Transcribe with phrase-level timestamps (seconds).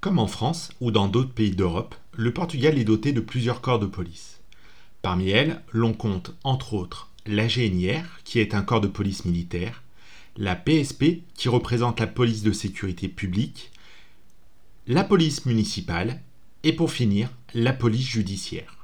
[0.00, 3.78] Comme en France ou dans d'autres pays d'Europe, le Portugal est doté de plusieurs corps
[3.78, 4.40] de police.
[5.02, 9.82] Parmi elles, l'on compte entre autres la GNIR, qui est un corps de police militaire,
[10.38, 13.72] la PSP, qui représente la police de sécurité publique,
[14.86, 16.22] la police municipale
[16.62, 18.79] et pour finir, la police judiciaire.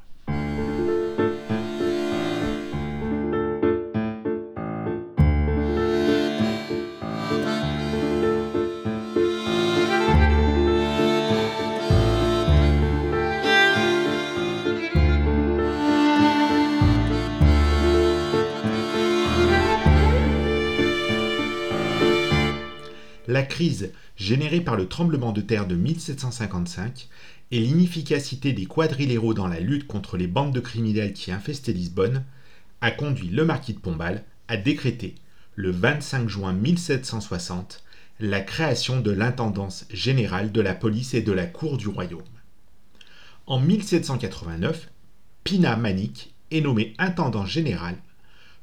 [23.37, 27.07] La crise générée par le tremblement de terre de 1755
[27.51, 32.25] et l'inefficacité des quadriléraux dans la lutte contre les bandes de criminels qui infestaient Lisbonne
[32.81, 35.17] a conduit le marquis de Pombal à décréter
[35.55, 37.85] le 25 juin 1760
[38.21, 42.23] la création de l'intendance générale de la police et de la cour du royaume.
[43.47, 44.89] En 1789,
[45.45, 47.97] Pina Manic est nommé intendant général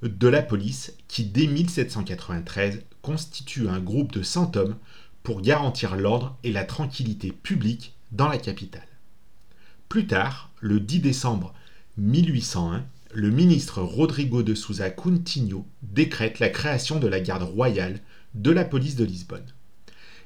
[0.01, 4.77] de la police qui, dès 1793, constitue un groupe de 100 hommes
[5.21, 8.87] pour garantir l'ordre et la tranquillité publique dans la capitale.
[9.89, 11.53] Plus tard, le 10 décembre
[11.97, 17.99] 1801, le ministre Rodrigo de Souza Coutinho décrète la création de la garde royale
[18.33, 19.45] de la police de Lisbonne.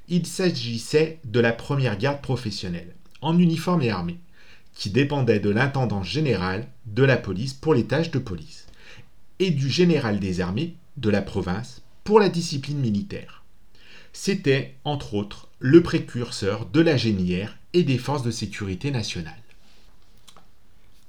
[0.07, 4.19] Il s'agissait de la première garde professionnelle, en uniforme et armée,
[4.73, 8.67] qui dépendait de l'intendant général de la police pour les tâches de police,
[9.39, 13.43] et du général des armées de la province pour la discipline militaire.
[14.13, 19.43] C'était, entre autres, le précurseur de la génière et des forces de sécurité nationale.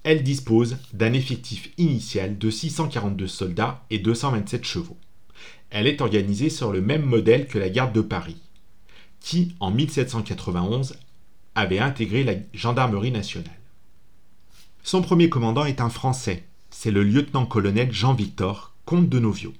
[0.02, 4.96] Elle dispose d'un effectif initial de 642 soldats et 227 chevaux.
[5.70, 8.42] Elle est organisée sur le même modèle que la garde de Paris,
[9.20, 10.96] qui, en 1791,
[11.54, 13.60] avait intégré la gendarmerie nationale.
[14.82, 19.54] Son premier commandant est un Français, c'est le lieutenant-colonel Jean-Victor, comte de Novio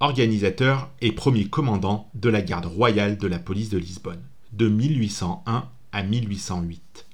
[0.00, 4.22] organisateur et premier commandant de la garde royale de la police de Lisbonne,
[4.52, 7.06] de 1801 à 1808.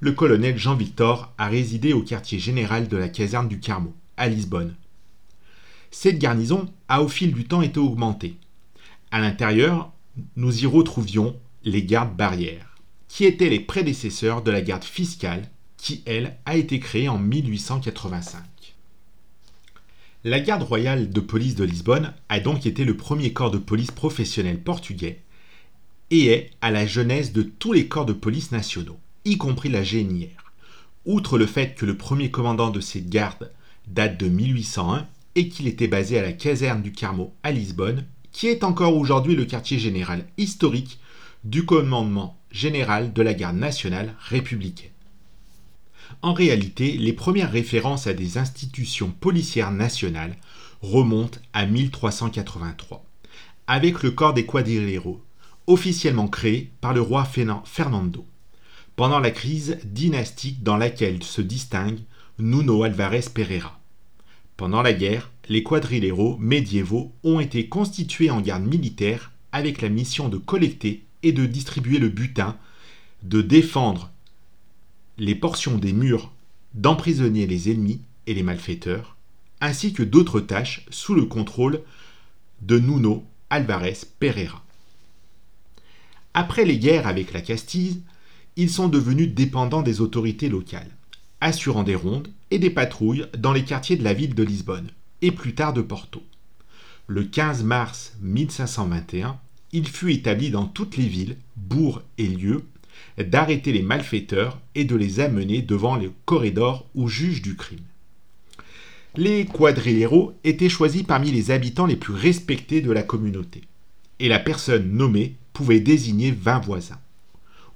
[0.00, 4.74] Le colonel Jean-Victor a résidé au quartier général de la caserne du Carmo, à Lisbonne.
[5.90, 8.36] Cette garnison a au fil du temps été augmentée.
[9.10, 9.92] À l'intérieur,
[10.36, 16.02] nous y retrouvions les gardes barrières, qui étaient les prédécesseurs de la garde fiscale, qui,
[16.06, 18.42] elle, a été créée en 1885.
[20.26, 23.90] La garde royale de police de Lisbonne a donc été le premier corps de police
[23.90, 25.20] professionnel portugais
[26.10, 29.82] et est à la genèse de tous les corps de police nationaux, y compris la
[29.82, 30.30] GNIR.
[31.04, 33.52] Outre le fait que le premier commandant de cette garde
[33.86, 38.46] date de 1801 et qu'il était basé à la caserne du Carmo à Lisbonne, qui
[38.46, 41.00] est encore aujourd'hui le quartier général historique
[41.44, 44.93] du commandement général de la garde nationale républicaine.
[46.22, 50.36] En réalité, les premières références à des institutions policières nationales
[50.80, 53.04] remontent à 1383,
[53.66, 55.22] avec le corps des quadriléros,
[55.66, 57.24] officiellement créé par le roi
[57.64, 58.26] Fernando,
[58.96, 62.00] pendant la crise dynastique dans laquelle se distingue
[62.38, 63.80] Nuno Alvarez Pereira.
[64.56, 70.28] Pendant la guerre, les quadriléros médiévaux ont été constitués en garde militaire avec la mission
[70.28, 72.56] de collecter et de distribuer le butin,
[73.22, 74.10] de défendre
[75.18, 76.32] les portions des murs
[76.74, 79.16] d'emprisonner les ennemis et les malfaiteurs,
[79.60, 81.80] ainsi que d'autres tâches sous le contrôle
[82.62, 84.64] de Nuno Alvarez Pereira.
[86.34, 88.02] Après les guerres avec la Castille,
[88.56, 90.90] ils sont devenus dépendants des autorités locales,
[91.40, 94.90] assurant des rondes et des patrouilles dans les quartiers de la ville de Lisbonne,
[95.22, 96.22] et plus tard de Porto.
[97.06, 99.38] Le 15 mars 1521,
[99.72, 102.64] il fut établi dans toutes les villes, bourgs et lieux
[103.18, 107.84] d'arrêter les malfaiteurs et de les amener devant les corridors ou juges du crime.
[109.16, 113.62] Les quadriléros étaient choisis parmi les habitants les plus respectés de la communauté,
[114.18, 117.00] et la personne nommée pouvait désigner 20 voisins,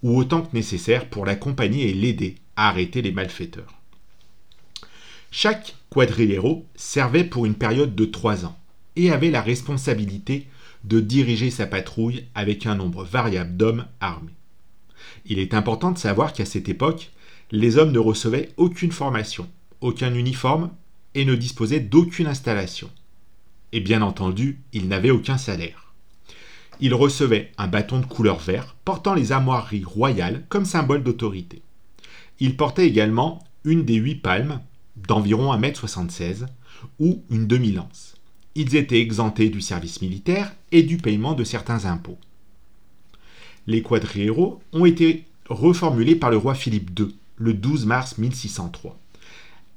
[0.02, 3.78] ou autant que nécessaire pour l'accompagner et l'aider à arrêter les malfaiteurs.
[5.30, 8.58] Chaque quadriléro servait pour une période de trois ans
[8.96, 10.48] et avait la responsabilité
[10.84, 14.37] de diriger sa patrouille avec un nombre variable d'hommes armés.
[15.28, 17.10] Il est important de savoir qu'à cette époque,
[17.50, 19.46] les hommes ne recevaient aucune formation,
[19.82, 20.70] aucun uniforme
[21.14, 22.90] et ne disposaient d'aucune installation.
[23.72, 25.92] Et bien entendu, ils n'avaient aucun salaire.
[26.80, 31.60] Ils recevaient un bâton de couleur vert portant les armoiries royales comme symbole d'autorité.
[32.40, 34.60] Ils portaient également une des huit palmes,
[34.96, 36.46] d'environ 1m76,
[37.00, 38.14] ou une demi-lance.
[38.54, 42.18] Ils étaient exemptés du service militaire et du paiement de certains impôts.
[43.68, 48.98] Les quadriéraux ont été reformulés par le roi Philippe II le 12 mars 1603,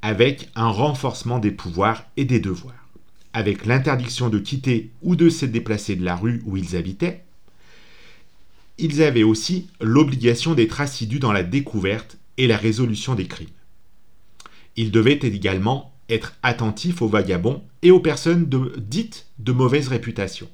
[0.01, 2.88] avec un renforcement des pouvoirs et des devoirs,
[3.33, 7.25] avec l'interdiction de quitter ou de se déplacer de la rue où ils habitaient.
[8.77, 13.49] Ils avaient aussi l'obligation d'être assidus dans la découverte et la résolution des crimes.
[14.77, 20.47] Ils devaient également être attentifs aux vagabonds et aux personnes dites de mauvaise réputation.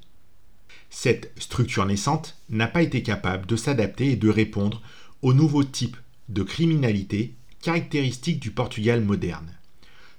[0.90, 4.82] Cette structure naissante n'a pas été capable de s'adapter et de répondre
[5.22, 5.96] aux nouveaux types
[6.28, 9.52] de criminalité caractéristiques du Portugal moderne,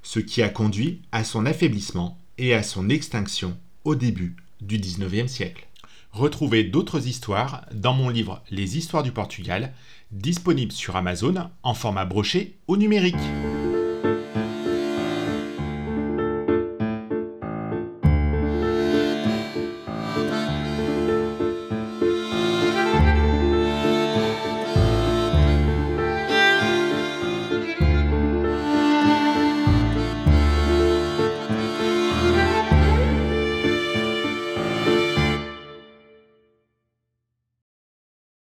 [0.04, 5.32] ce qui a conduit à son affaiblissement et à son extinction au début du XIXe
[5.32, 5.68] siècle.
[6.12, 9.74] Retrouvez d'autres histoires dans mon livre Les histoires du Portugal,
[10.12, 13.16] disponible sur Amazon en format broché ou numérique.